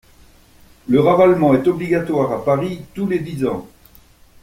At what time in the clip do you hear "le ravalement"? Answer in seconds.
0.87-1.53